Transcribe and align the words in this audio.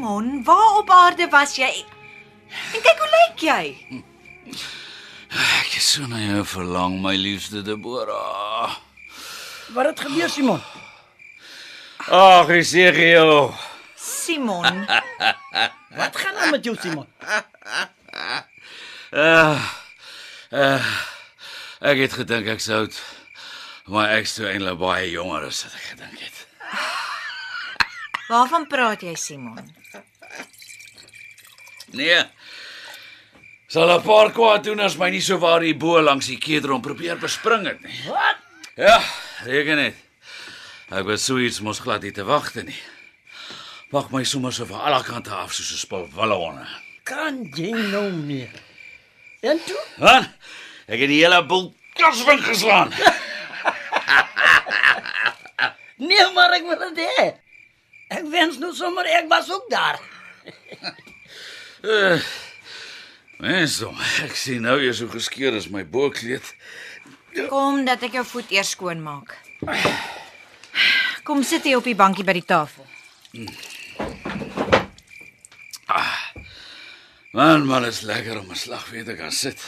Simon, 0.00 0.44
waar 0.44 0.76
op 0.76 0.90
aarde 0.90 1.28
was 1.28 1.56
jy? 1.56 1.84
En 2.72 2.80
kyk 2.80 3.00
hoe 3.02 3.08
lyk 3.12 3.42
jy? 3.44 3.64
Ek 5.28 5.74
is 5.76 5.90
so 5.92 6.06
na 6.08 6.16
jou 6.22 6.44
verlang, 6.48 6.94
my 7.04 7.12
liefste 7.20 7.60
Deborah. 7.60 8.78
Wat 9.76 9.90
het 9.90 10.00
gebeur 10.00 10.32
Simon? 10.32 10.64
Ag, 12.08 12.48
Ezekiel. 12.48 13.52
Simon, 14.00 14.86
Wat 16.00 16.16
gaan 16.16 16.36
aan 16.36 16.56
met 16.56 16.64
jou 16.64 16.76
Simon? 16.80 17.06
Uh, 19.12 19.60
uh, 20.48 20.92
ek 21.92 22.06
het 22.06 22.22
gedink 22.22 22.48
ek 22.56 22.64
sou 22.64 22.86
maar 23.84 24.16
ek 24.16 24.32
sou 24.32 24.48
eintlik 24.48 24.80
baie 24.80 25.10
jonger 25.12 25.50
as 25.52 25.66
wat 25.66 25.76
ek 25.76 25.90
gedink 25.92 26.24
het. 26.24 26.46
Waarvan 28.30 28.66
praat 28.70 29.02
jy, 29.02 29.14
Simon? 29.18 29.66
Nee. 31.90 32.22
Sal 33.70 33.90
'n 33.90 34.02
paar 34.02 34.30
kwaad 34.32 34.64
doen 34.64 34.80
as 34.80 34.96
my 34.96 35.10
nie 35.10 35.20
so 35.22 35.38
waar 35.38 35.62
hier 35.62 35.76
bo 35.76 36.00
langs 36.02 36.26
die 36.26 36.38
kedron 36.38 36.80
probeer 36.82 37.18
bespring 37.18 37.66
het 37.66 37.80
nie. 37.82 37.98
Wat? 38.06 38.38
Ja, 38.76 39.02
reken 39.44 39.76
net. 39.76 39.94
Ek 40.90 41.04
was 41.06 41.24
so 41.24 41.38
iets 41.38 41.60
mos 41.60 41.78
glad 41.78 42.02
nie 42.02 42.12
te 42.12 42.24
wagte 42.24 42.62
nie. 42.62 42.80
Wag 43.90 44.10
my 44.10 44.24
sommer 44.24 44.52
so 44.52 44.66
van 44.66 44.80
alle 44.80 45.02
kante 45.04 45.30
af 45.30 45.52
soos 45.52 45.72
'n 45.72 45.78
spul 45.78 46.08
wallehonde. 46.14 46.66
Kan 47.02 47.50
jy 47.54 47.70
nou 47.70 48.10
meer? 48.10 48.50
En 49.40 49.58
toe? 49.66 49.82
Wat? 49.96 50.28
Ek 50.86 51.00
het 51.00 51.08
die 51.08 51.22
hele 51.24 51.44
boel 51.46 51.74
kaswink 51.94 52.42
geslaan. 52.44 52.92
Nee, 56.00 56.32
maar 56.32 56.50
ek 56.56 56.64
wil 56.64 56.94
dit 56.94 57.08
hê. 57.18 57.24
Ek 58.10 58.26
wens 58.30 58.58
nou 58.58 58.72
sommer 58.74 59.06
ek 59.06 59.28
was 59.30 59.50
ook 59.50 59.66
daar. 59.70 60.00
Uh, 61.80 62.20
Mens, 63.40 63.78
ek 64.20 64.34
sien 64.36 64.60
nou 64.66 64.76
jy 64.82 64.90
so 64.92 65.08
geskeur 65.08 65.54
is 65.56 65.70
my 65.72 65.80
bokkleed. 65.88 66.44
Kom 67.48 67.86
dat 67.86 68.02
ek 68.04 68.18
jou 68.18 68.24
voet 68.34 68.50
eers 68.52 68.74
skoon 68.74 69.00
maak. 69.00 69.32
Kom 71.24 71.40
sit 71.46 71.64
hier 71.64 71.78
op 71.80 71.86
die 71.88 71.96
bankie 71.96 72.26
by 72.26 72.34
die 72.36 72.44
tafel. 72.44 72.84
Man, 77.32 77.64
man, 77.64 77.86
is 77.86 78.02
lekker 78.04 78.40
om 78.42 78.50
'n 78.50 78.58
slag 78.58 78.84
weer 78.90 79.04
te 79.04 79.14
kan 79.16 79.32
sit. 79.32 79.62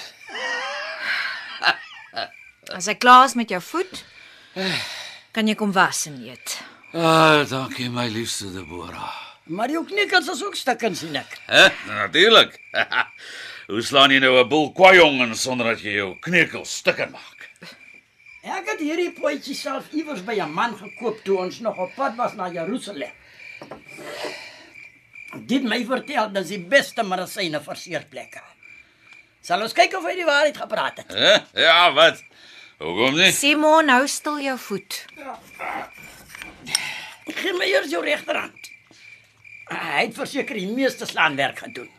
As 2.74 2.86
ek 2.86 2.98
klaar 2.98 3.24
is 3.24 3.34
met 3.34 3.48
jou 3.48 3.62
voet, 3.62 4.04
kan 5.32 5.46
jy 5.46 5.54
kom 5.54 5.72
was 5.72 6.06
en 6.06 6.20
eet. 6.28 6.60
Ah, 6.92 7.40
dankie 7.48 7.88
my 7.88 8.08
liefste 8.12 8.50
Deborah. 8.52 9.14
Maar 9.48 9.70
jou 9.72 9.80
knikkels 9.88 10.26
is 10.28 10.42
ook 10.44 10.56
stukkend 10.56 10.96
sien 11.00 11.14
ek. 11.16 11.38
Hè? 11.48 11.68
Natuurlik. 11.88 12.58
Hoe 13.72 13.80
slaan 13.82 14.12
jy 14.12 14.18
nou 14.20 14.34
'n 14.42 14.48
boel 14.48 14.68
kwajong 14.76 15.32
sonder 15.36 15.72
dat 15.72 15.80
jy 15.80 15.94
jou 15.96 16.10
kneukels 16.20 16.74
stukken 16.82 17.10
maak? 17.10 17.48
Ek 18.42 18.68
het 18.68 18.80
hierdie 18.80 19.12
potjie 19.16 19.54
self 19.54 19.88
iewers 19.96 20.20
by 20.20 20.36
'n 20.36 20.52
man 20.52 20.76
gekoop 20.76 21.24
toe 21.24 21.38
ons 21.38 21.60
nog 21.60 21.78
op 21.78 21.94
pad 21.96 22.16
was 22.16 22.34
na 22.34 22.50
Jerusalem. 22.52 23.12
Dit 25.48 25.62
my 25.64 25.84
vertel 25.84 26.28
dat 26.32 26.46
die 26.46 26.60
beste 26.60 27.02
medisyne 27.02 27.60
vir 27.60 27.76
seerplekke. 27.76 28.42
Sal 29.40 29.62
ons 29.62 29.72
kyk 29.72 29.96
of 29.96 30.04
hy 30.04 30.14
die 30.14 30.28
waarheid 30.28 30.56
gepraat 30.56 30.96
het. 30.96 31.12
Hè? 31.12 31.62
Ja, 31.62 31.92
wat? 31.92 32.20
Hoekom 32.78 33.16
nie? 33.16 33.32
Simon, 33.32 33.88
hou 33.88 34.06
stil 34.06 34.40
jou 34.40 34.58
voet. 34.58 35.06
Gee 37.26 37.56
my 37.58 37.68
eers 37.70 37.90
jou 37.92 38.02
regterhand. 38.04 38.70
Hy 39.72 40.06
het 40.06 40.14
verseker 40.16 40.58
die 40.58 40.68
meeste 40.68 41.06
slaanwerk 41.08 41.62
gedoen. 41.64 41.90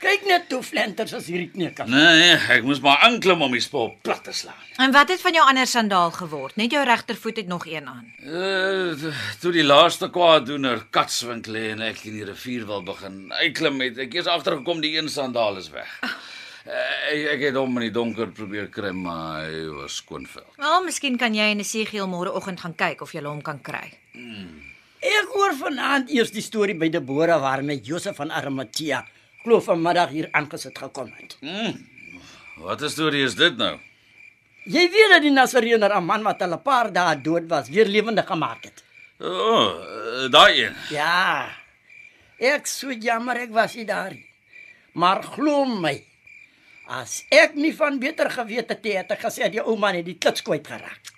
Kyk 0.00 0.22
net 0.24 0.52
hoe 0.54 0.62
flenters 0.64 1.12
as 1.12 1.26
hierdie 1.28 1.50
knekkels. 1.52 1.90
Nee, 1.92 2.32
ek 2.54 2.64
moes 2.64 2.78
maar 2.80 3.02
aanklim 3.04 3.42
om 3.44 3.52
die 3.52 3.60
spul 3.60 3.90
plat 4.00 4.22
te 4.24 4.32
slaan. 4.32 4.62
En 4.80 4.94
wat 4.96 5.12
het 5.12 5.20
van 5.20 5.36
jou 5.36 5.42
ander 5.44 5.68
sandaal 5.68 6.14
geword? 6.16 6.56
Net 6.56 6.72
jou 6.72 6.80
regtervoet 6.88 7.42
het 7.42 7.50
nog 7.50 7.66
een 7.68 7.88
aan. 7.90 8.06
Uh, 8.24 9.12
toe 9.42 9.52
die 9.52 9.66
laaste 9.66 10.08
kwaaddoener 10.08 10.86
katswink 10.96 11.50
lê 11.52 11.66
en 11.74 11.84
ek 11.84 12.00
in 12.08 12.16
die 12.16 12.24
rivier 12.24 12.64
wil 12.70 12.80
begin 12.86 13.26
uitklim 13.42 13.76
het, 13.84 14.00
ek 14.00 14.16
eers 14.16 14.32
agtergekom 14.32 14.80
die 14.80 14.94
een 14.96 15.12
sandaal 15.12 15.60
is 15.60 15.68
weg. 15.74 15.92
Uh, 16.00 16.16
ek, 16.64 17.26
ek 17.34 17.40
het 17.48 17.54
hom 17.54 17.76
in 17.78 17.86
die 17.88 17.94
donker 17.94 18.30
probeer 18.36 18.68
kry, 18.68 18.90
maar 18.92 19.46
hy 19.46 19.66
was 19.80 19.96
skoonveld. 19.96 20.50
Wel, 20.56 20.82
miskien 20.84 21.18
kan 21.18 21.34
jy 21.34 21.50
en 21.52 21.60
Esegiel 21.60 22.08
môreoggend 22.10 22.60
gaan 22.60 22.74
kyk 22.74 23.02
of 23.02 23.12
jy 23.14 23.22
hom 23.24 23.42
kan 23.42 23.60
kry. 23.62 23.86
Ek 25.00 25.28
hoor 25.32 25.54
vanaand 25.56 26.10
eers 26.12 26.30
die 26.30 26.42
storie 26.44 26.76
by 26.76 26.88
Deborah 26.92 27.40
waarmee 27.40 27.80
Josef 27.80 28.16
van 28.16 28.30
Arimatea 28.30 29.04
glo 29.44 29.60
vanmiddag 29.64 30.10
hier 30.12 30.28
aangesit 30.36 30.76
gekom 30.78 31.12
het. 31.16 31.38
Wat 32.60 32.82
'n 32.82 32.88
storie 32.88 33.24
is 33.24 33.34
dit 33.34 33.56
nou? 33.56 33.78
Jy 34.66 34.90
weet 34.92 35.10
dat 35.10 35.22
die 35.22 35.30
Nasareener 35.30 35.96
'n 35.96 36.04
man 36.04 36.22
wat 36.22 36.42
al 36.42 36.52
'n 36.52 36.62
paar 36.62 36.92
dae 36.92 37.16
dood 37.22 37.48
was, 37.48 37.68
weer 37.68 37.86
lewendig 37.86 38.26
gemaak 38.26 38.64
het. 38.64 38.84
O, 39.20 39.28
oh, 39.28 40.28
daai 40.30 40.64
een. 40.64 40.74
Ja. 40.90 41.48
Ek 42.38 42.66
sou 42.66 42.92
jammer 42.92 43.36
ek 43.36 43.50
was 43.50 43.74
nie 43.74 43.84
daar 43.84 44.10
nie. 44.10 44.26
Maar 44.92 45.22
glo 45.22 45.64
my, 45.64 46.04
as 46.90 47.20
ek 47.30 47.54
nie 47.54 47.70
van 47.76 48.00
beter 48.02 48.30
geweet 48.34 48.72
het, 48.72 48.82
het 48.82 49.12
ek 49.14 49.22
gesê 49.22 49.50
die 49.52 49.62
ou 49.62 49.76
man 49.78 49.94
het 49.94 50.08
die 50.08 50.18
klits 50.18 50.42
kwyt 50.42 50.66
geraak. 50.66 51.12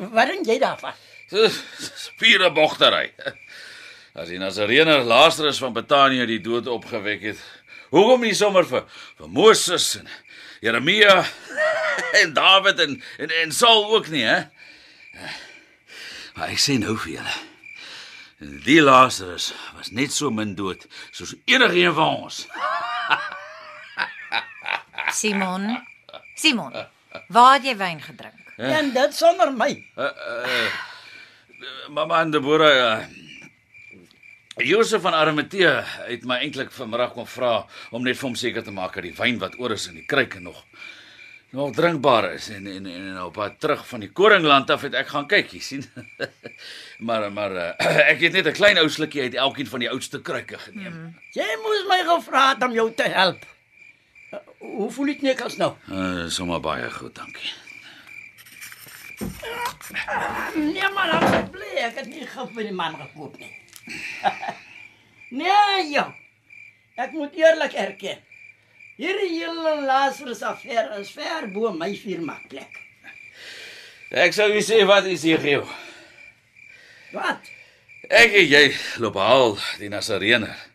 Wat 0.00 0.28
dink 0.28 0.48
jy 0.48 0.58
daarvan? 0.60 0.96
Spiere 1.30 2.50
bogtery. 2.52 3.08
As 4.12 4.28
die 4.28 4.40
Nazareëner 4.40 5.04
Lazarus 5.06 5.60
van 5.62 5.72
Betanië 5.72 6.26
die 6.28 6.40
dood 6.44 6.68
opgewek 6.68 7.24
het, 7.30 7.40
hoekom 7.94 8.26
nie 8.26 8.34
sommer 8.36 8.66
vir 8.68 8.84
vir 9.20 9.30
Moses 9.32 9.94
en 10.00 10.10
Jeremia 10.60 11.22
en 12.20 12.34
Dawid 12.36 12.82
en 12.84 12.98
en, 13.18 13.36
en 13.44 13.54
Saul 13.56 13.86
ook 13.94 14.10
nie, 14.12 14.26
hè? 14.26 14.42
Maar 16.36 16.52
ek 16.52 16.60
sê 16.60 16.76
nou 16.80 16.98
vir 17.00 17.20
julle. 17.20 17.38
Die 18.64 18.80
Lazarus 18.80 19.50
was 19.76 19.92
net 19.92 20.12
so 20.12 20.32
min 20.32 20.56
dood 20.56 20.84
soos 21.12 21.36
enige 21.48 21.80
een 21.80 21.96
van 21.96 22.24
ons. 22.26 22.44
Simon. 25.12 25.86
Simon. 26.34 26.72
Waar 27.28 27.54
het 27.58 27.64
jy 27.64 27.76
wyn 27.76 28.00
gedrink? 28.02 28.38
En 28.56 28.92
dit 28.92 29.14
sonder 29.16 29.52
my. 29.52 29.72
Mamma 31.88 32.20
en 32.20 32.30
Deborah 32.30 33.00
uh, 33.00 33.06
Josef 34.66 35.02
van 35.02 35.14
Arimatea 35.14 35.80
het 36.06 36.24
my 36.28 36.40
eintlik 36.44 36.72
vanmiddag 36.74 37.12
kom 37.16 37.26
vra 37.28 37.66
om 37.90 38.04
net 38.04 38.18
vir 38.18 38.28
hom 38.28 38.36
seker 38.36 38.64
te 38.64 38.74
maak 38.74 38.96
dat 38.96 39.06
die 39.06 39.14
wyn 39.16 39.38
wat 39.40 39.56
oor 39.60 39.74
is 39.76 39.86
in 39.88 40.00
die 40.00 40.06
kruike 40.08 40.40
nog 40.40 40.64
nog 41.50 41.72
drinkbaar 41.74 42.28
is 42.34 42.48
en 42.54 42.66
en 42.70 42.86
en 42.86 43.22
op 43.22 43.32
pad 43.34 43.56
terug 43.58 43.86
van 43.86 44.04
die 44.04 44.10
koringland 44.12 44.70
af 44.70 44.84
het 44.86 44.94
ek 44.94 45.08
gaan 45.10 45.26
kyk, 45.26 45.50
jy 45.52 45.60
sien. 45.60 45.84
maar 47.06 47.26
maar 47.32 47.56
uh, 47.56 47.70
ek 48.12 48.20
het 48.26 48.32
net 48.32 48.46
'n 48.46 48.58
klein 48.58 48.78
ou 48.78 48.88
slukkie 48.88 49.22
uit 49.22 49.34
elkeen 49.34 49.66
van 49.66 49.80
die 49.80 49.90
oudste 49.90 50.22
kruike 50.22 50.58
geneem. 50.58 50.92
Hmm. 50.92 51.14
Jy 51.34 51.50
moes 51.64 51.86
my 51.88 52.02
gevra 52.06 52.48
het 52.52 52.62
om 52.62 52.72
jou 52.72 52.92
te 52.94 53.08
help. 53.08 53.42
Hoe 54.60 54.90
voel 54.92 55.06
dit 55.14 55.22
net 55.24 55.40
as 55.40 55.56
nou? 55.56 55.72
Uh, 55.88 56.26
sommer 56.28 56.60
baie 56.60 56.90
goed, 56.92 57.14
dankie. 57.16 57.52
Nee 60.54 60.88
maar 60.94 61.10
dan 61.10 61.46
bly 61.50 61.70
ek 61.86 61.96
het 62.02 62.10
nie 62.12 62.26
gou 62.28 62.44
by 62.54 62.66
die 62.68 62.74
man 62.76 62.98
gekoop 63.00 63.38
nie. 63.40 63.52
nee 65.40 65.86
ja. 65.90 66.10
Ek 67.00 67.16
moet 67.16 67.38
eerlik 67.40 67.72
erken. 67.72 68.20
Hierdie 69.00 69.30
hele 69.38 69.78
Lazarus 69.88 70.42
affære 70.44 71.00
is 71.00 71.14
ver 71.16 71.48
bo 71.54 71.72
my 71.72 71.94
firma 71.96 72.36
plek. 72.52 72.76
Ek 74.12 74.36
sou 74.36 74.50
jy 74.52 74.60
sê 74.66 74.82
wat 74.84 75.08
is 75.08 75.24
hier 75.24 75.40
gee? 75.40 75.64
Wat? 77.16 77.48
Ek 78.10 78.36
en 78.42 78.48
jy 78.50 78.64
loop 79.00 79.16
haal 79.16 79.56
die 79.80 79.88
Nasareëner. 79.88 80.68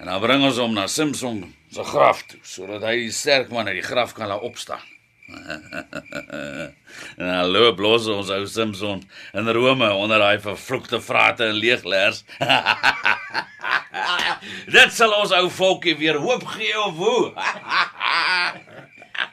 En 0.00 0.08
dan 0.08 0.24
bring 0.24 0.48
ons 0.48 0.60
hom 0.62 0.72
na 0.72 0.88
Samson 0.88 1.44
se 1.70 1.84
graf 1.84 2.22
toe 2.28 2.40
sodat 2.42 2.82
hy 2.88 2.94
die 3.04 3.14
sterk 3.14 3.50
man 3.52 3.68
uit 3.68 3.78
die 3.80 3.88
graf 3.88 4.14
kan 4.16 4.28
laat 4.30 4.46
opstaan. 4.46 4.84
en 7.18 7.26
dan 7.26 7.50
loop 7.52 7.78
los 7.84 8.06
ons 8.08 8.30
ou 8.32 8.46
Samson 8.48 9.02
in 9.36 9.50
Rome 9.52 9.90
onder 9.92 10.18
daai 10.22 10.38
vervloekte 10.40 11.02
vrate 11.04 11.44
en 11.50 11.58
leegleers. 11.60 12.24
Dit 14.72 14.92
sal 14.94 15.12
ons 15.16 15.32
ou 15.36 15.48
volkie 15.52 15.96
weer 16.00 16.16
hoop 16.22 16.44
gee 16.56 16.76
of 16.80 16.94
hoe? 16.96 17.32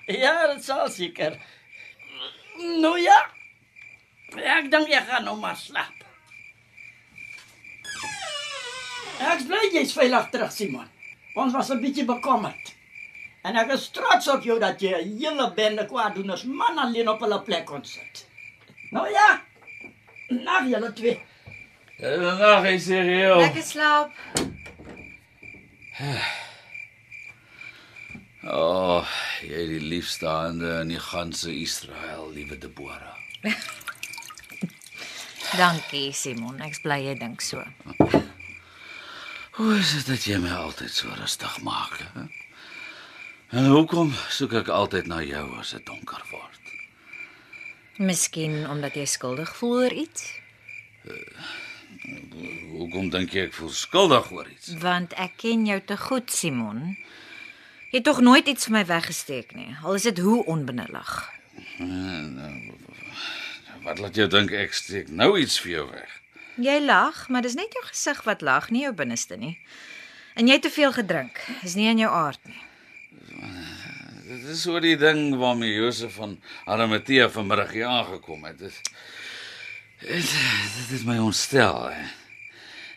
Ja, 0.06 0.54
dit 0.54 0.62
sal 0.62 0.86
seker. 0.94 1.34
Nou 2.82 2.94
ja. 3.02 3.16
Ek 4.38 4.68
dink 4.70 4.92
ek 4.94 5.08
gaan 5.10 5.26
nou 5.26 5.34
maar 5.42 5.58
slaap. 5.58 6.04
Ek 9.26 9.42
bly 9.50 9.64
jy's 9.74 9.96
veilig 9.98 10.30
terug, 10.34 10.52
Simon. 10.54 10.90
Ons 11.36 11.54
was 11.54 11.70
'n 11.70 11.82
bietjie 11.82 12.06
bekommerd. 12.06 12.76
En 13.44 13.56
ek 13.56 13.72
is 13.76 13.90
trots 13.90 14.28
op 14.28 14.44
jou 14.44 14.60
dat 14.60 14.82
jy 14.82 14.94
'n 14.96 15.18
hele 15.20 15.52
bende 15.54 15.86
kwaaddoeners 15.86 16.44
man 16.44 16.78
alleen 16.78 17.10
op 17.10 17.20
hulle 17.20 17.42
plek 17.42 17.66
kon 17.66 17.86
sit. 17.86 18.28
Nou 18.92 19.10
ja. 19.10 19.42
Nag 20.30 20.68
julle 20.68 20.94
twee. 20.94 21.20
Nag, 22.00 22.64
hy 22.64 22.78
sê 22.80 23.02
heel. 23.04 23.38
Lekker 23.38 23.64
slaap. 23.64 24.12
O, 28.46 28.58
oh, 28.62 29.08
jy 29.42 29.62
die 29.70 29.80
liefstaande 29.80 30.82
in 30.82 30.92
die 30.94 31.00
ganse 31.00 31.54
Israel, 31.56 32.28
liewe 32.34 32.58
Deborah. 32.58 33.16
Dankie 35.60 36.12
Simon, 36.14 36.60
ek's 36.62 36.82
bly 36.84 37.00
jy 37.08 37.16
dink 37.18 37.42
so. 37.42 37.64
Hoe 39.56 39.78
is 39.80 39.94
dit 39.96 40.08
dat 40.10 40.24
jy 40.28 40.38
my 40.44 40.52
altyd 40.52 40.92
so 40.92 41.12
rustig 41.16 41.60
maak? 41.64 42.00
He? 42.14 42.24
En 43.56 43.70
hoekom 43.72 44.12
soek 44.34 44.54
ek 44.60 44.68
altyd 44.74 45.08
na 45.08 45.22
jou 45.24 45.46
as 45.62 45.72
dit 45.76 45.86
donker 45.88 46.24
word? 46.32 46.72
Miskien 48.04 48.66
omdat 48.68 48.98
jy 49.00 49.06
skuldig 49.08 49.54
voel 49.60 49.78
oor 49.86 49.96
iets, 50.06 50.26
Hoekom 52.76 53.08
dink 53.14 53.32
jy 53.34 53.46
ek 53.48 53.54
voel 53.56 53.70
skuldig 53.72 54.28
oor 54.34 54.48
iets? 54.52 54.74
want 54.82 55.14
ek 55.22 55.38
ken 55.42 55.64
jou 55.70 55.78
te 55.88 55.96
goed 55.98 56.32
Simon. 56.34 56.82
Jy 57.94 58.02
het 58.02 58.04
tog 58.10 58.20
nooit 58.26 58.48
iets 58.52 58.66
vir 58.68 58.74
my 58.76 58.82
weggesteek 58.90 59.54
nie, 59.56 59.70
al 59.84 59.96
is 59.96 60.04
dit 60.10 60.20
hoe 60.26 60.42
onbenullig. 60.52 61.14
Wat 63.86 64.02
laat 64.02 64.18
jou 64.20 64.28
dink 64.28 64.52
ek 64.52 64.74
steek 64.76 65.10
nou 65.14 65.32
iets 65.40 65.60
vir 65.64 65.72
jou 65.78 65.86
weg? 65.94 66.12
Jy 66.56 66.80
lag, 66.86 67.26
maar 67.30 67.44
dis 67.44 67.58
net 67.60 67.74
jou 67.76 67.84
gesig 67.84 68.22
wat 68.24 68.42
lag, 68.42 68.70
nie 68.72 68.86
jou 68.86 68.94
binneste 68.96 69.36
nie. 69.36 69.58
En 70.36 70.48
jy 70.48 70.56
het 70.58 70.64
te 70.68 70.72
veel 70.72 70.94
gedrink. 70.96 71.40
Is 71.68 71.76
nie 71.76 71.90
in 71.92 72.00
jou 72.00 72.12
aard 72.12 72.40
nie. 72.48 72.62
Dit 74.26 74.48
is 74.56 74.66
oor 74.68 74.82
die 74.84 74.98
ding 74.98 75.36
waarmee 75.40 75.76
Josef 75.76 76.16
van 76.20 76.38
Arimatea 76.66 77.28
vanmiddag 77.30 77.76
hier 77.76 77.88
aangekom 77.92 78.48
het. 78.48 78.60
Dit 78.60 78.80
dit, 80.00 80.32
dit 80.32 80.90
het 80.92 81.06
my 81.08 81.18
ontstel. 81.24 81.90
Hè. 81.92 82.08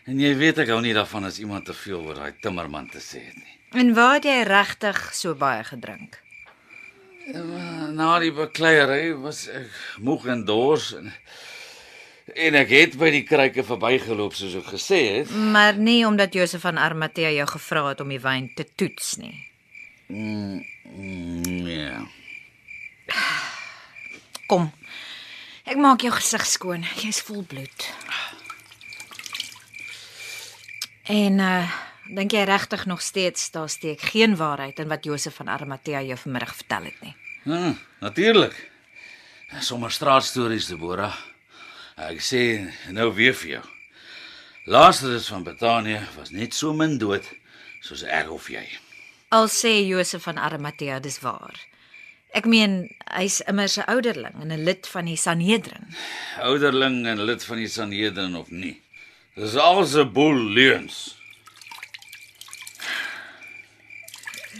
En 0.09 0.19
jy 0.19 0.31
weet 0.39 0.63
ek 0.63 0.71
hou 0.73 0.79
nie 0.81 0.95
daarvan 0.95 1.27
as 1.27 1.39
iemand 1.39 1.67
te 1.69 1.75
veel 1.75 2.01
oor 2.01 2.17
daai 2.17 2.33
timmerman 2.41 2.89
te 2.89 3.01
sê 3.03 3.21
het 3.27 3.37
nie. 3.37 3.55
En 3.77 3.93
waar 3.93 4.17
het 4.17 4.25
jy 4.25 4.39
regtig 4.47 5.03
so 5.13 5.35
baie 5.37 5.63
gedrink? 5.67 6.17
Na 7.93 8.15
die 8.23 8.33
bekleierery 8.33 9.13
was 9.21 9.45
ek 9.53 9.69
moeg 10.01 10.25
en 10.33 10.45
dors 10.47 10.93
en 10.97 11.11
en 12.35 12.55
ek 12.59 12.69
het 12.73 12.97
by 12.99 13.09
die 13.13 13.23
kruike 13.27 13.63
verbygeloop 13.63 14.35
soos 14.37 14.55
ek 14.59 14.71
gesê 14.73 14.99
het. 15.19 15.31
Maar 15.31 15.77
nie 15.77 16.01
omdat 16.07 16.33
Josef 16.33 16.61
van 16.61 16.77
Arimatea 16.77 17.31
jou 17.35 17.47
gevra 17.47 17.87
het 17.89 18.01
om 18.01 18.09
die 18.09 18.21
wyn 18.21 18.51
te 18.55 18.65
toets 18.75 19.15
nie. 19.21 19.35
Mm, 20.07 20.65
nee. 21.65 21.91
Kom. 24.49 24.71
Ek 25.69 25.77
maak 25.77 26.01
jou 26.01 26.11
gesig 26.15 26.45
skoon. 26.49 26.85
Jy's 26.97 27.21
vol 27.21 27.43
bloed. 27.45 27.91
En 31.09 31.39
uh 31.39 31.77
dink 32.09 32.33
jy 32.33 32.41
regtig 32.49 32.87
nog 32.89 33.03
steeds 33.05 33.51
daar 33.53 33.69
steek 33.69 34.01
geen 34.01 34.35
waarheid 34.35 34.79
in 34.81 34.87
wat 34.89 35.05
Josef 35.05 35.35
van 35.37 35.49
Arimatea 35.53 36.01
jou 36.01 36.17
vanmiddag 36.17 36.55
vertel 36.55 36.87
het 36.89 37.01
nie? 37.05 37.15
Ja, 37.43 37.73
natuurlik. 37.99 38.55
Sommige 39.59 39.93
straatstories, 39.93 40.65
Deborah. 40.65 41.13
Ek 41.99 42.21
sê 42.23 42.41
nou 42.95 43.09
weer 43.11 43.35
vir 43.35 43.49
jou. 43.57 43.65
Lazarus 44.71 45.27
van 45.27 45.43
Betanië 45.43 45.99
was 46.15 46.31
net 46.31 46.53
so 46.55 46.71
min 46.73 46.97
dood 46.97 47.25
soos 47.83 48.05
ek 48.07 48.29
of 48.31 48.47
jy. 48.47 48.63
Al 49.35 49.49
sê 49.51 49.73
Josef 49.83 50.23
van 50.23 50.39
Arimatea 50.39 51.01
dis 51.03 51.19
waar. 51.19 51.59
Ek 52.31 52.45
meen, 52.45 52.87
hy's 53.11 53.41
immers 53.51 53.77
'n 53.77 53.89
ouderling 53.91 54.37
en 54.41 54.51
'n 54.53 54.63
lid 54.63 54.87
van 54.87 55.05
die 55.05 55.17
Sanhedrin. 55.17 55.91
Ouderling 56.39 57.05
en 57.07 57.25
lid 57.25 57.43
van 57.43 57.57
die 57.57 57.67
Sanhedrin 57.67 58.35
of 58.35 58.49
nie. 58.49 58.81
Dis 59.35 59.55
alles 59.55 59.95
'n 59.95 60.11
boel 60.13 60.39
leuns. 60.39 61.17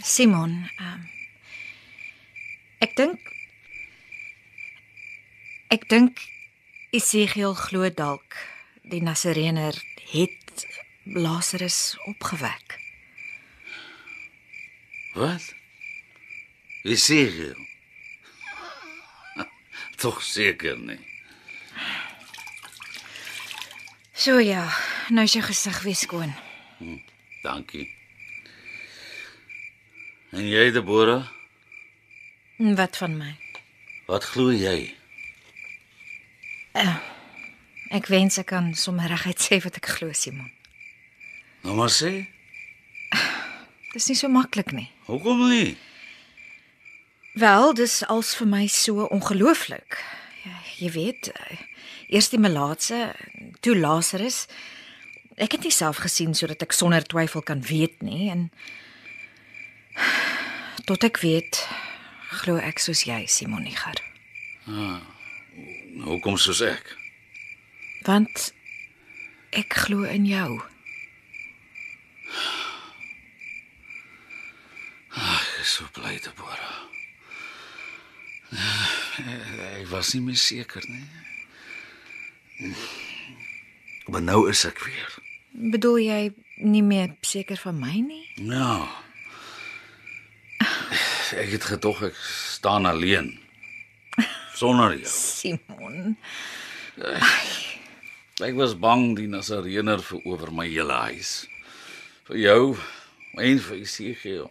Simon, 0.02 0.70
um, 0.80 1.08
ek 2.80 2.96
dink 2.96 3.18
ek 5.70 5.88
dink 5.88 6.18
Esegiel 6.90 7.54
glo 7.54 7.86
dalk 7.94 8.34
die 8.90 9.02
Nasareener 9.02 9.76
het 10.10 10.64
Lazarus 11.04 11.94
opgewek. 12.10 12.78
Wat? 15.14 15.44
Esegiel. 16.82 17.54
Tog 20.02 20.18
seker 20.24 20.78
nie. 20.78 20.98
So 24.20 24.38
ja, 24.42 24.66
nou 25.14 25.24
is 25.24 25.32
jou 25.38 25.44
gesig 25.46 25.78
weer 25.86 25.96
skoon. 25.96 26.34
Dankie. 27.44 27.86
En 30.34 30.46
jy, 30.46 30.70
Deborah, 30.74 31.26
En 32.60 32.74
Wat 32.76 32.96
van 32.96 33.14
my? 33.16 33.30
wat 34.06 34.24
glo 34.24 34.50
jy? 34.52 34.92
Ek 37.90 38.06
wens 38.06 38.38
ek 38.38 38.46
kan 38.52 38.70
sommer 38.78 39.10
reguit 39.10 39.40
sê 39.42 39.58
wat 39.64 39.80
ek 39.80 39.88
glo, 39.96 40.12
Simon. 40.14 40.50
Nou 41.66 41.74
maar 41.74 41.90
sê, 41.90 42.26
Dis 43.94 44.06
nie 44.06 44.14
so 44.14 44.28
maklik 44.30 44.70
nie. 44.72 44.86
hoekom 45.10 45.48
nie? 45.50 45.74
Wel, 47.34 47.74
dis 47.74 48.04
als 48.06 48.36
vir 48.38 48.46
my 48.46 48.66
so 48.70 49.08
ongelooflik. 49.10 49.98
Ja, 50.44 50.54
jy 50.78 50.90
weet, 50.94 51.32
eh, 51.34 51.58
eers 52.14 52.30
die 52.30 52.38
melaatse, 52.38 53.14
toe 53.60 53.74
Lazarus. 53.76 54.46
Ek 55.36 55.52
het 55.52 55.62
dit 55.66 55.74
self 55.74 55.98
gesien 56.04 56.34
sodat 56.34 56.62
ek 56.62 56.72
sonder 56.72 57.02
twyfel 57.02 57.42
kan 57.42 57.62
weet 57.66 58.02
nie 58.02 58.30
en 58.30 58.50
tot 60.88 61.02
ek 61.06 61.18
weet 61.22 61.64
glo 62.42 62.58
ek 62.62 62.78
soos 62.78 63.02
jy, 63.08 63.24
Simon 63.26 63.62
Niger. 63.66 63.98
Hoekom 65.98 66.36
soos 66.38 66.60
ek? 66.62 66.96
Want 68.06 68.52
ek 69.50 69.74
glo 69.84 70.06
in 70.06 70.26
jou. 70.28 70.60
Ek 75.10 75.48
is 75.60 75.72
so 75.74 75.88
bly, 75.96 76.14
Deborah. 76.22 76.78
Ek 79.80 79.90
was 79.90 80.14
nie 80.14 80.22
meer 80.24 80.38
seker 80.38 80.86
nie. 80.86 82.74
Maar 84.10 84.22
nou 84.22 84.40
is 84.50 84.64
ek 84.68 84.78
weer. 84.86 85.18
Bedoel 85.50 85.98
jy 86.04 86.22
nie 86.62 86.82
meer 86.86 87.14
seker 87.26 87.58
van 87.58 87.78
my 87.82 87.98
nie? 88.06 88.24
Ja. 88.46 88.86
Ek 91.34 91.52
het 91.54 91.66
gedog 91.74 92.02
ek 92.10 92.18
staan 92.18 92.86
alleen. 92.90 93.34
Sonder 94.60 94.92
jou. 94.98 95.08
Simon, 95.08 96.16
Ek 98.40 98.54
was 98.56 98.72
bang 98.80 99.14
die 99.16 99.28
Nasareener 99.28 100.00
verower 100.04 100.50
my 100.52 100.66
hele 100.68 100.96
huis. 101.08 101.46
Vir 102.28 102.38
jou 102.40 102.62
en 103.40 103.60
vir 103.66 103.76
Isiegel. 103.82 104.48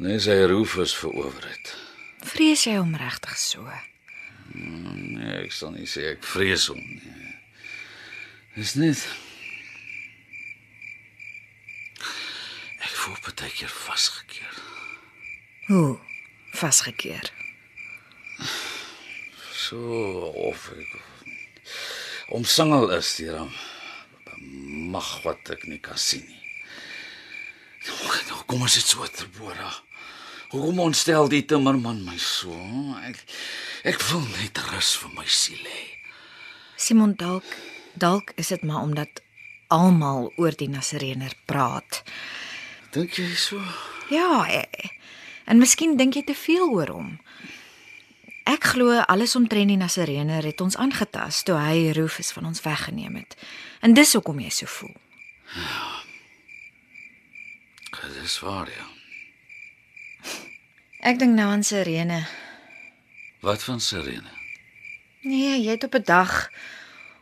Net 0.00 0.24
sy 0.24 0.36
Rufus 0.48 0.94
verower 0.96 1.44
het. 1.44 1.72
vrees 2.24 2.64
jy 2.66 2.74
hom 2.76 2.92
regtig 3.00 3.36
so? 3.40 3.64
Nee, 4.52 5.44
ek 5.46 5.52
sal 5.56 5.72
nie 5.76 5.86
sê 5.88 6.10
ek 6.14 6.24
vrees 6.26 6.66
hom 6.72 6.80
nie. 6.80 7.34
Dis 8.56 8.74
net 8.76 9.04
Ek 12.80 12.92
voel 13.04 13.16
baie 13.24 13.50
keer 13.56 13.72
vasgekeer. 13.72 14.56
Hoe? 15.68 15.98
Vasgekeer. 16.56 17.28
So 19.54 19.78
of 20.50 20.70
ek 20.74 20.90
omsingel 22.34 22.90
is 22.96 23.16
deur 23.18 23.40
'n 23.44 23.50
mag 24.90 25.10
wat 25.24 25.50
ek 25.50 25.66
nie 25.66 25.78
kan 25.78 25.98
sien 25.98 26.26
nie. 26.26 26.44
Nou 28.28 28.42
kom 28.46 28.62
ons 28.62 28.74
dit 28.74 28.86
so 28.86 29.06
te 29.06 29.26
bora. 29.38 29.70
Hoekom 30.50 30.78
ontstel 30.78 31.28
die 31.28 31.44
timmerman 31.46 32.04
my 32.04 32.18
so? 32.18 32.54
Ek 33.06 33.18
ek 33.84 34.00
wil 34.10 34.24
net 34.38 34.58
rus 34.70 34.96
vir 35.00 35.10
my 35.14 35.26
siel 35.26 35.62
hê. 35.62 35.84
Simon 36.76 37.14
dalk 37.14 37.46
dalk 37.94 38.32
is 38.36 38.48
dit 38.48 38.62
maar 38.62 38.82
omdat 38.82 39.22
almal 39.70 40.32
oor 40.36 40.54
die 40.56 40.68
Nasareener 40.68 41.34
praat. 41.46 42.02
Dink 42.90 43.14
jy 43.18 43.34
so? 43.38 43.62
Ja, 44.10 44.46
eh, 44.50 44.90
en 45.46 45.62
miskien 45.62 45.96
dink 45.96 46.18
jy 46.18 46.24
te 46.26 46.34
veel 46.34 46.66
oor 46.74 46.90
hom. 46.90 47.18
Ek 48.50 48.64
glo 48.72 48.96
alles 49.06 49.36
omtrent 49.38 49.70
die 49.70 49.78
Nasareener 49.78 50.42
het 50.42 50.60
ons 50.64 50.74
aangetas 50.80 51.44
toe 51.46 51.54
hy 51.60 51.92
Rufus 51.94 52.32
van 52.34 52.48
ons 52.48 52.62
weggeneem 52.64 53.20
het. 53.20 53.36
En 53.84 53.94
dis 53.94 54.12
hoekom 54.16 54.40
jy 54.42 54.50
so 54.50 54.66
voel. 54.66 54.96
Dit 58.00 58.16
is 58.24 58.38
waar 58.42 58.66
ja. 58.66 58.86
Ek 61.06 61.20
dink 61.20 61.36
nou 61.36 61.46
aan 61.52 61.62
Serene. 61.62 62.24
Wat 63.44 63.62
van 63.62 63.78
Serene? 63.80 64.34
Nee, 65.22 65.60
jy 65.60 65.76
het 65.76 65.84
op 65.86 65.94
'n 65.94 66.02
dag 66.04 66.50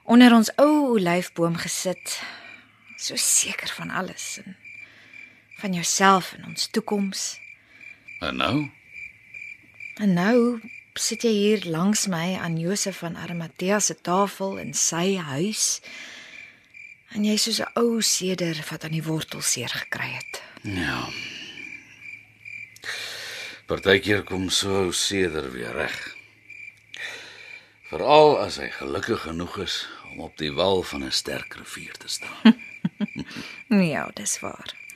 onder 0.05 0.33
ons 0.35 0.51
ou 0.57 0.97
olyfboom 0.97 1.57
gesit, 1.57 2.23
so 2.97 3.17
seker 3.17 3.69
van 3.69 3.91
alles 3.91 4.41
en 4.45 4.57
van 5.61 5.73
jouself 5.73 6.33
en 6.33 6.45
ons 6.45 6.67
toekoms. 6.71 7.39
En 8.21 8.37
nou? 8.37 8.71
En 9.95 10.13
nou 10.13 10.61
sit 10.99 11.23
jy 11.23 11.31
hier 11.31 11.65
langs 11.71 12.07
my 12.11 12.37
aan 12.37 12.59
Josef 12.59 12.99
van 13.03 13.17
Arimatea 13.17 13.79
se 13.81 13.95
tafel 13.95 14.59
in 14.59 14.75
sy 14.75 15.17
huis. 15.17 15.81
En 17.15 17.25
jy 17.25 17.35
is 17.39 17.47
soos 17.47 17.61
'n 17.61 17.73
ou 17.79 18.03
seder 18.03 18.59
wat 18.71 18.85
aan 18.85 18.97
die 18.97 19.03
wortel 19.03 19.41
seer 19.41 19.69
gekry 19.69 20.11
het. 20.19 20.43
Ja. 20.63 21.09
Partykeer 23.67 24.23
kom 24.23 24.51
so 24.51 24.93
seder 24.93 25.53
weer 25.53 25.73
reg. 25.73 26.17
Veral 27.89 28.39
as 28.41 28.57
hy 28.57 28.69
gelukkig 28.69 29.21
genoeg 29.21 29.59
is 29.59 29.89
om 30.11 30.21
op 30.21 30.37
die 30.37 30.53
wal 30.53 30.83
van 30.83 31.05
'n 31.05 31.13
sterk 31.13 31.55
rivier 31.55 31.97
te 31.97 32.09
staan. 32.09 32.57
Ja, 33.93 34.11
dis 34.15 34.41
waar. 34.41 34.88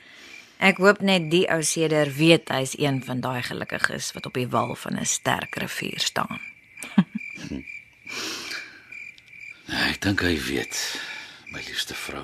Ek 0.63 0.77
hoop 0.79 1.01
net 1.03 1.25
die 1.27 1.43
ou 1.51 1.59
seder 1.67 2.07
weet 2.15 2.47
hy's 2.53 2.77
een 2.79 3.01
van 3.03 3.19
daai 3.19 3.43
gelukkiges 3.43 4.13
wat 4.15 4.29
op 4.29 4.37
die 4.39 4.47
wal 4.47 4.75
van 4.79 4.95
'n 4.95 5.05
sterk 5.05 5.55
rivier 5.59 5.99
staan. 5.99 6.39
Ek 9.89 10.01
dink 10.01 10.21
hy 10.21 10.39
weet, 10.39 10.99
my 11.51 11.59
liefste 11.67 11.93
vrou. 11.93 12.23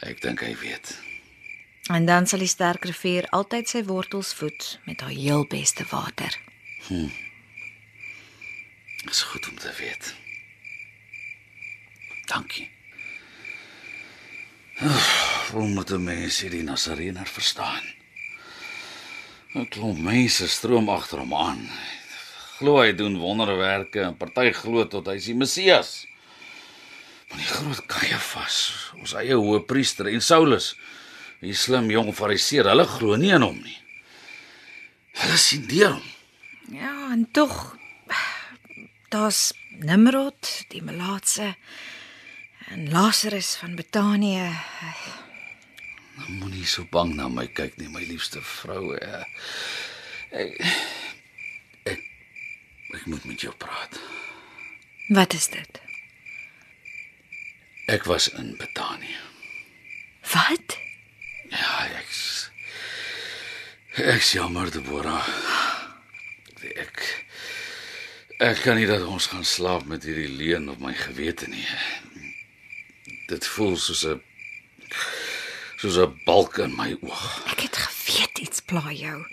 Ek 0.00 0.22
dink 0.22 0.40
hy 0.40 0.56
weet. 0.56 0.98
En 1.92 2.06
dan 2.06 2.26
sal 2.26 2.38
die 2.38 2.48
sterk 2.48 2.84
rivier 2.84 3.28
altyd 3.28 3.68
sy 3.68 3.84
wortels 3.84 4.34
voed 4.34 4.80
met 4.84 5.00
haar 5.00 5.12
heel 5.12 5.46
beste 5.46 5.84
water. 5.90 6.38
Dis 9.04 9.22
goed 9.22 9.48
om 9.48 9.58
te 9.58 9.72
weet. 9.78 10.14
Dankie. 12.26 12.70
Hoe 15.52 15.68
moet 15.68 15.90
'n 15.90 16.04
mens 16.04 16.40
hierdie 16.40 16.62
Nasareener 16.62 17.26
verstaan? 17.26 17.84
'n 19.54 19.68
Klomp 19.68 19.98
mense 19.98 20.48
stroom 20.48 20.88
agter 20.88 21.18
hom 21.18 21.34
aan. 21.34 21.68
Glo 22.56 22.80
hy 22.80 22.92
doen 22.96 23.18
wonderwerke 23.20 24.00
en 24.00 24.16
party 24.16 24.52
glo 24.52 24.86
tot 24.88 25.06
hy's 25.06 25.24
die 25.28 25.34
Messias. 25.34 26.06
Maar 27.28 27.38
die 27.38 27.46
groot 27.46 27.86
Kajafas, 27.86 28.56
ons 28.96 29.12
eie 29.12 29.36
hoëpriester 29.36 30.08
en 30.08 30.24
Saulus, 30.24 30.72
die 31.40 31.54
slim 31.54 31.90
jong 31.90 32.14
fariseer, 32.16 32.64
hulle 32.72 32.86
glo 32.86 33.16
nie 33.16 33.34
in 33.36 33.44
hom 33.44 33.60
nie. 33.60 33.78
Hulle 35.20 35.36
sien 35.36 35.66
deur 35.68 35.92
hom. 35.92 36.08
Ja, 36.72 37.12
en 37.12 37.28
tog 37.32 37.76
daar's 39.08 39.52
Nimrod, 39.84 40.64
die 40.68 40.82
Melaatse 40.82 41.56
en 42.72 42.88
Lazarus 42.90 43.56
van 43.60 43.76
Betanië. 43.76 44.48
Moenie 46.28 46.66
so 46.66 46.84
bang 46.90 47.14
na 47.16 47.28
my 47.28 47.46
kyk 47.46 47.78
nie, 47.80 47.88
my 47.88 48.04
liefste 48.04 48.40
vrou. 48.40 48.92
Ja. 48.96 49.22
Ek 50.30 50.58
ek 51.88 52.04
ek 52.94 53.06
moet 53.06 53.24
met 53.24 53.40
jou 53.40 53.54
praat. 53.56 53.98
Wat 55.08 55.32
is 55.32 55.48
dit? 55.48 55.80
Ek 57.86 58.04
was 58.04 58.28
in 58.28 58.54
Betanië. 58.56 59.18
Wat? 60.32 60.78
Ja, 61.50 61.88
ek 61.90 62.12
Ek 63.92 64.22
jammer, 64.24 64.70
Deborah. 64.72 65.26
Ek 66.64 67.02
ek 68.40 68.62
kan 68.64 68.78
nie 68.80 68.86
dat 68.88 69.04
ons 69.04 69.26
gaan 69.28 69.44
slaap 69.44 69.84
met 69.84 70.06
hierdie 70.08 70.32
leuen 70.32 70.70
op 70.72 70.80
my 70.80 70.94
gewete 70.96 71.44
nie. 71.52 71.66
Dit 73.28 73.44
voel 73.52 73.76
soos 73.76 74.06
'n 74.08 74.22
soos 75.82 75.98
'n 75.98 76.14
balk 76.24 76.58
in 76.58 76.76
my 76.76 76.94
oog. 77.02 77.42
Ek 77.50 77.60
het 77.66 77.76
geweet 77.76 78.38
iets 78.38 78.60
pla 78.60 78.92
jou. 78.92 79.26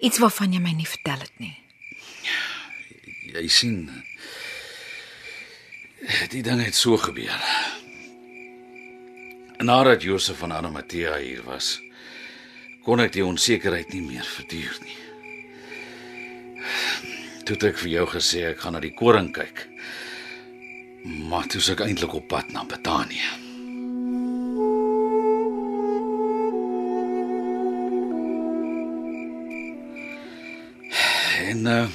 Iets 0.00 0.18
waarvan 0.18 0.52
jy 0.52 0.60
my 0.60 0.72
nie 0.72 0.88
vertel 0.88 1.20
het 1.22 1.38
nie. 1.38 1.56
Jy 3.32 3.48
sien 3.48 4.02
die 6.30 6.42
ding 6.42 6.64
het 6.64 6.74
so 6.74 6.96
gebeur. 6.96 7.38
Nadat 9.58 10.02
Josef 10.02 10.38
van 10.38 10.52
Arimatea 10.52 11.16
hier 11.16 11.42
was, 11.42 11.80
kon 12.84 13.00
ek 13.00 13.12
die 13.12 13.24
onsekerheid 13.24 13.92
nie 13.92 14.02
meer 14.02 14.24
verduur 14.24 14.76
nie. 14.82 14.98
Toe 17.46 17.56
ek 17.68 17.78
vir 17.78 17.90
jou 17.90 18.06
gesê 18.06 18.50
ek 18.50 18.58
gaan 18.58 18.72
na 18.72 18.80
die 18.80 18.94
koring 18.94 19.32
kyk. 19.32 19.68
Maar 21.30 21.46
toe 21.46 21.60
is 21.60 21.68
ek 21.70 21.80
eintlik 21.80 22.14
op 22.14 22.28
pad 22.28 22.50
na 22.50 22.64
Betanië. 22.64 23.45
En 31.66 31.72
uh 31.72 31.86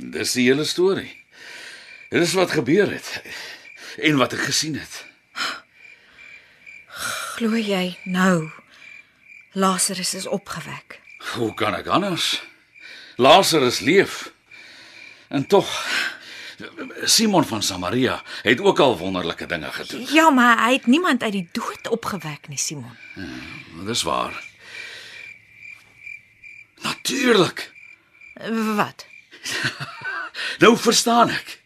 dis 0.00 0.32
die 0.32 0.46
hele 0.46 0.64
storie. 0.64 1.10
Dit 2.08 2.22
is 2.22 2.32
wat 2.32 2.54
gebeur 2.56 2.88
het 2.88 3.08
en 4.00 4.16
wat 4.16 4.32
ek 4.32 4.46
gesien 4.48 4.78
het. 4.80 4.94
Glo 7.36 7.58
jy 7.60 7.98
nou 8.08 8.48
Lazarus 9.52 10.14
is 10.16 10.26
opgewek? 10.26 10.96
Hoe 11.34 11.50
kan 11.54 11.76
ek 11.76 11.90
anders? 11.92 12.40
Lazarus 13.20 13.82
leef. 13.84 14.32
En 15.28 15.44
tog 15.46 15.68
Simon 17.04 17.44
van 17.44 17.62
Samaria 17.62 18.22
het 18.42 18.60
ook 18.60 18.80
al 18.80 18.96
wonderlike 18.98 19.46
dinge 19.46 19.72
gedoen. 19.72 20.06
Ja, 20.14 20.30
maar 20.30 20.64
hy 20.64 20.78
het 20.78 20.86
niemand 20.86 21.22
uit 21.22 21.36
die 21.36 21.48
dood 21.52 21.92
opgewek 21.92 22.48
nie, 22.48 22.58
Simon. 22.58 22.96
Dis 23.84 24.02
waar. 24.02 24.32
Natuurlik. 26.80 27.68
Wat? 28.76 29.06
Nou 30.60 30.76
verstaan 30.76 31.30
ek. 31.32 31.58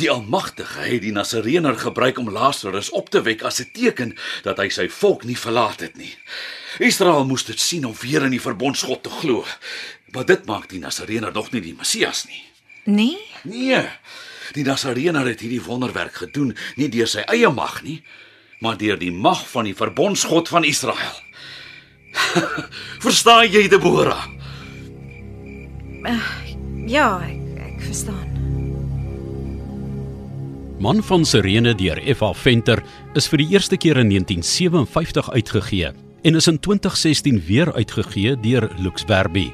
Die 0.00 0.10
Almagtige 0.10 0.80
het 0.80 1.02
die 1.02 1.12
Nasareener 1.12 1.76
gebruik 1.78 2.18
om 2.18 2.30
Lazarus 2.30 2.90
op 2.90 3.10
te 3.10 3.22
wek 3.22 3.42
as 3.42 3.60
'n 3.60 3.70
teken 3.72 4.16
dat 4.42 4.56
hy 4.56 4.68
sy 4.68 4.88
volk 4.88 5.24
nie 5.24 5.36
verlaat 5.36 5.80
het 5.80 5.96
nie. 5.96 6.14
Israel 6.78 7.26
moes 7.26 7.44
dit 7.44 7.60
sien 7.60 7.84
om 7.84 7.94
weer 8.00 8.22
in 8.24 8.30
die 8.30 8.40
verbondsgod 8.40 9.02
te 9.02 9.10
glo. 9.10 9.44
Maar 10.12 10.24
dit 10.24 10.46
maak 10.46 10.68
die 10.68 10.78
Nasareener 10.78 11.32
nog 11.32 11.50
nie 11.50 11.60
die 11.60 11.74
Messias 11.74 12.24
nie. 12.24 12.44
Nee? 12.84 13.18
Nee. 13.42 13.88
Die 14.52 14.64
Nasareener 14.64 15.26
het 15.26 15.40
hierdie 15.40 15.62
wonderwerk 15.62 16.14
gedoen 16.14 16.56
nie 16.76 16.88
deur 16.88 17.08
sy 17.08 17.20
eie 17.20 17.50
mag 17.50 17.82
nie, 17.82 18.02
maar 18.60 18.76
deur 18.76 18.98
die 18.98 19.12
mag 19.12 19.48
van 19.48 19.64
die 19.64 19.74
verbondsgod 19.74 20.48
van 20.48 20.64
Israel. 20.64 21.20
Verstaan 23.04 23.50
jy, 23.50 23.68
Deborah? 23.68 24.39
Ja, 26.90 27.20
ek, 27.26 27.40
ek 27.60 27.80
verstaan. 27.84 28.26
Man 30.80 31.02
van 31.04 31.26
Sirene 31.28 31.74
deur 31.76 31.98
F.A. 32.14 32.30
Venter 32.32 32.80
is 33.18 33.26
vir 33.28 33.42
die 33.42 33.50
eerste 33.52 33.76
keer 33.76 34.00
in 34.00 34.08
1957 34.08 35.28
uitgegee 35.36 35.90
en 36.24 36.38
is 36.40 36.48
in 36.48 36.56
2016 36.58 37.42
weer 37.48 37.72
uitgegee 37.76 38.32
deur 38.40 38.70
Lux 38.80 39.04
Verbi. 39.04 39.50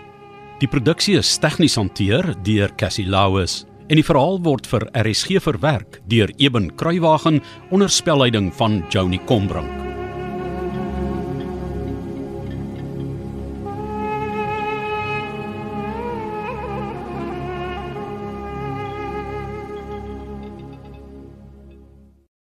Die 0.62 0.70
produksie 0.70 1.16
is 1.18 1.32
tegnies 1.42 1.74
hanteer 1.76 2.30
deur 2.46 2.70
Cassie 2.78 3.08
Lauis 3.10 3.64
en 3.90 3.98
die 3.98 4.06
verhaal 4.06 4.38
word 4.46 4.70
vir 4.70 4.86
RSG 5.02 5.42
verwerk 5.42 6.00
deur 6.10 6.30
Eben 6.38 6.70
Kruiwagen 6.78 7.42
onder 7.74 7.90
spelleiding 7.90 8.52
van 8.54 8.84
Joni 8.90 9.20
Combrink. 9.26 9.85